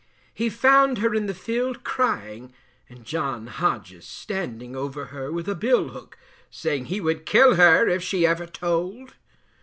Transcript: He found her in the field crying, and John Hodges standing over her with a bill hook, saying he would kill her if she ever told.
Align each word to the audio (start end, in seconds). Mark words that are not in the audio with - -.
He 0.33 0.49
found 0.49 0.97
her 0.97 1.13
in 1.13 1.27
the 1.27 1.33
field 1.35 1.83
crying, 1.83 2.53
and 2.89 3.05
John 3.05 3.45
Hodges 3.45 4.07
standing 4.07 4.75
over 4.75 5.05
her 5.13 5.31
with 5.31 5.47
a 5.47 5.53
bill 5.53 5.89
hook, 5.89 6.17
saying 6.49 6.85
he 6.85 6.99
would 6.99 7.23
kill 7.27 7.53
her 7.53 7.87
if 7.87 8.01
she 8.01 8.25
ever 8.25 8.47
told. 8.47 9.13